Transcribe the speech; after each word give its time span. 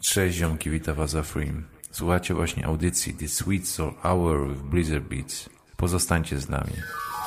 Cześć 0.00 0.38
ziomki, 0.38 0.70
witam 0.70 0.94
was 0.94 1.10
za 1.10 1.22
Freem. 1.22 1.64
Słuchacie 1.90 2.34
właśnie 2.34 2.66
audycji 2.66 3.14
The 3.14 3.28
Sweet 3.28 3.68
Soul 3.68 3.92
Hour 4.04 4.48
with 4.48 4.62
Blizzard 4.62 5.04
Beats. 5.04 5.48
Pozostańcie 5.76 6.38
z 6.40 6.48
nami. 6.48 6.72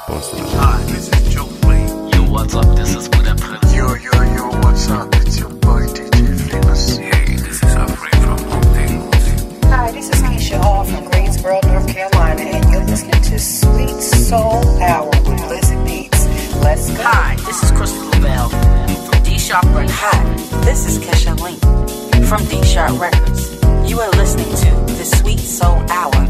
Pozdro. 0.07 0.39
Hi, 0.39 0.93
this 0.93 1.09
is 1.09 1.35
Joe 1.35 1.45
Flay. 1.61 1.87
Yo, 2.15 2.23
what's 2.31 2.55
up? 2.55 2.75
This 2.75 2.95
is 2.95 3.09
Buddha 3.09 3.35
Prince. 3.35 3.75
Yo, 3.75 3.87
yo, 3.87 4.23
yo, 4.35 4.49
what's 4.61 4.89
up? 4.89 5.15
It's 5.15 5.39
your 5.39 5.49
boy 5.49 5.81
DJ 5.87 6.37
Famous. 6.49 6.97
Hey, 6.97 7.35
this 7.35 7.63
is 7.63 7.75
Afraid 7.75 8.15
from 8.23 8.37
Hometown. 8.37 9.65
Hi, 9.65 9.91
this 9.91 10.09
is 10.09 10.21
Keisha 10.21 10.57
Hall 10.63 10.85
from 10.85 11.05
Greensboro, 11.05 11.59
North 11.63 11.87
Carolina, 11.87 12.41
and 12.41 12.73
you're 12.73 12.85
listening 12.85 13.21
to 13.21 13.39
Sweet 13.39 14.01
Soul 14.01 14.81
Hour 14.81 15.09
with 15.09 15.47
Blizzard 15.47 15.85
Beats. 15.85 16.25
Let's 16.63 16.89
go. 16.89 17.03
Hi, 17.03 17.35
this 17.35 17.63
is 17.63 17.71
Crystal 17.71 18.05
Lavelle 18.05 18.49
from 18.49 19.23
D 19.23 19.37
Sharp 19.39 19.65
Records. 19.65 19.91
Hi, 19.95 20.61
this 20.65 20.85
is 20.85 20.99
Kesha 20.99 21.39
Link 21.39 21.90
from 22.27 22.43
D 22.45 22.63
Sharp 22.63 22.99
Records. 22.99 23.51
You 23.89 23.99
are 23.99 24.11
listening 24.11 24.49
to 24.49 24.93
the 24.93 25.05
Sweet 25.05 25.39
Soul 25.39 25.83
Hour 25.89 26.21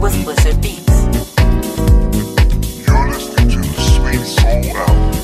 with 0.00 0.14
Blizzard 0.24 0.60
Beats. 0.60 1.04
You're 2.86 3.08
listening 3.08 3.48
to 3.50 3.58
the 3.58 3.74
Sweet 3.78 4.24
Soul 4.24 4.76
Hour. 4.76 5.15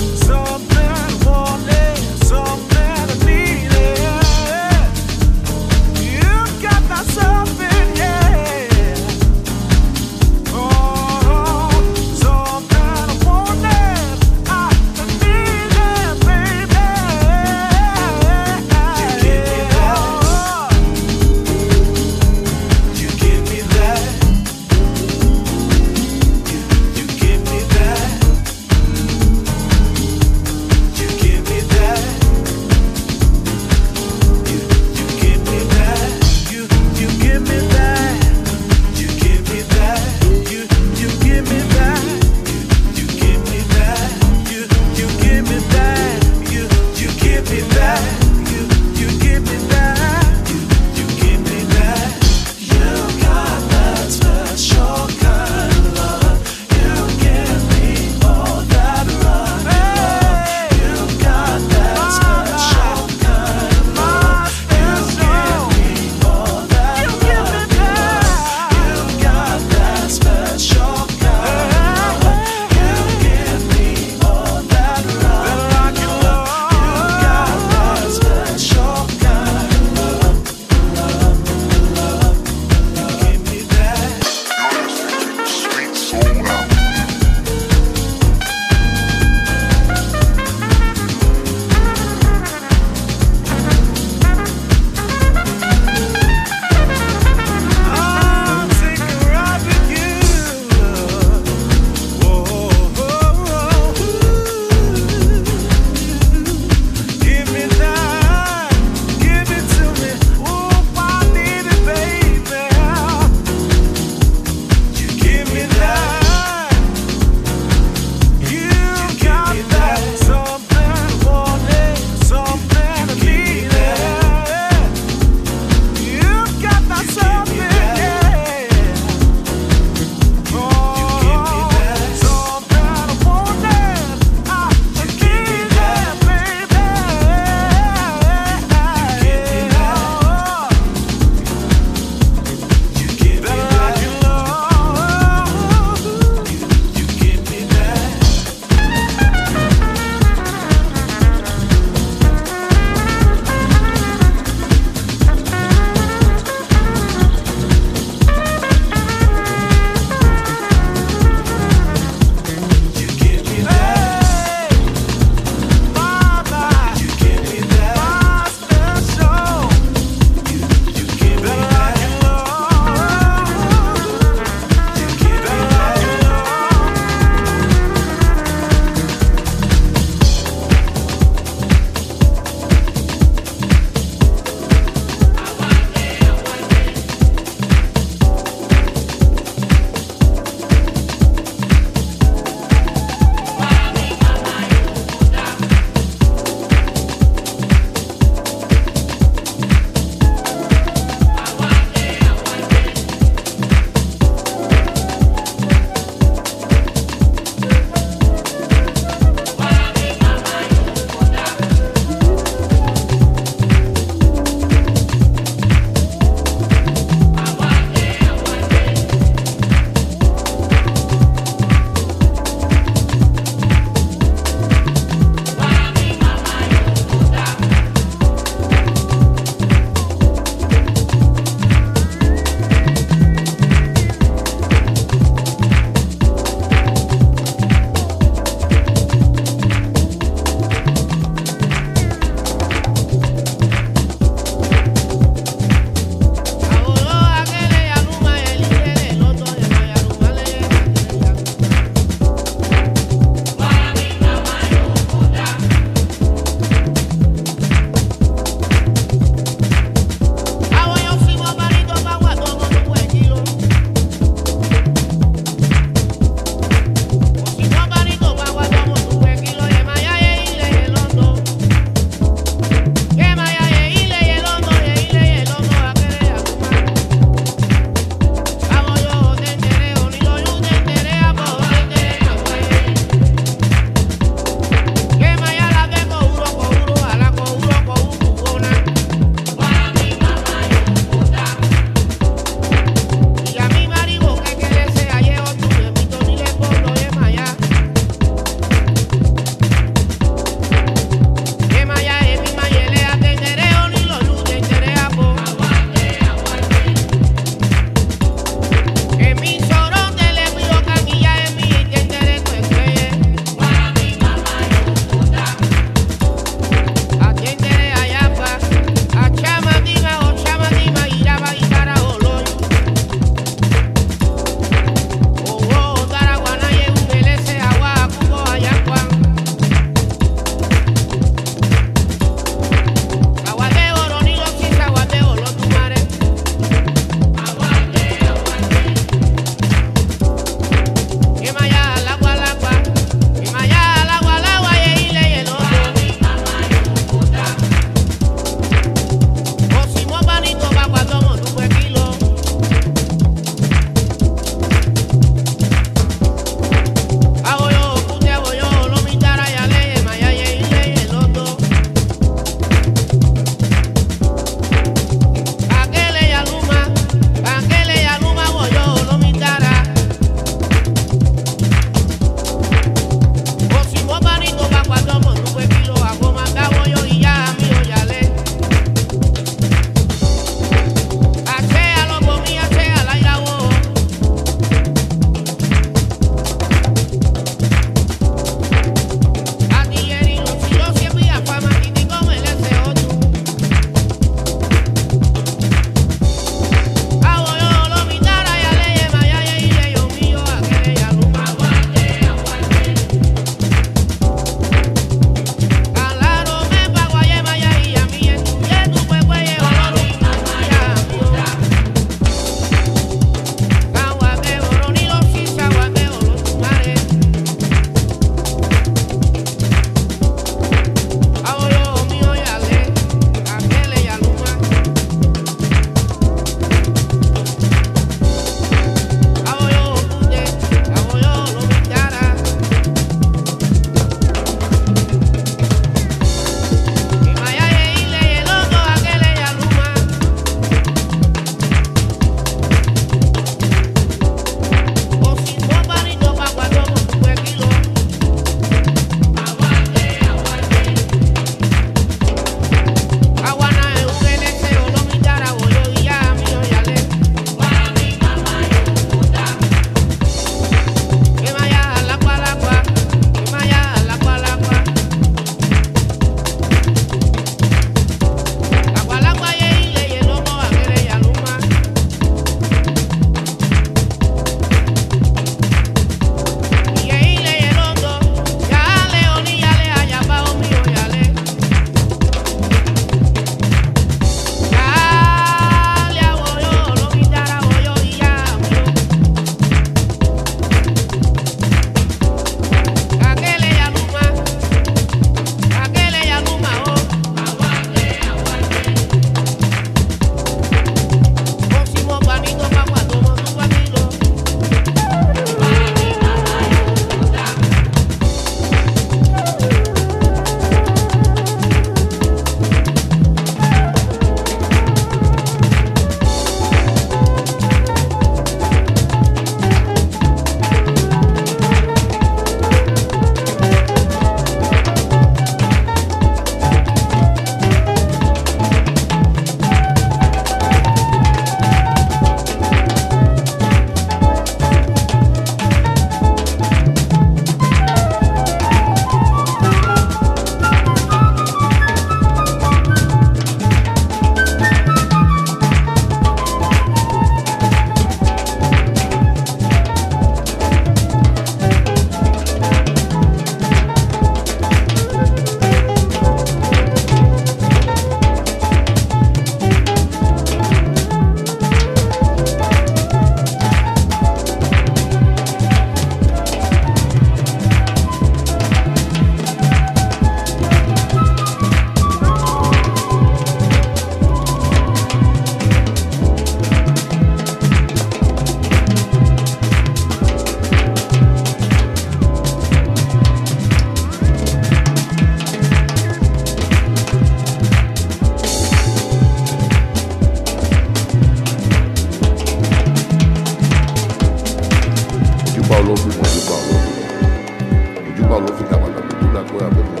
Well. 599.53 600.00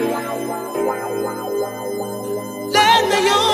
Let 0.00 0.08
the 3.10 3.16
universe 3.16 3.53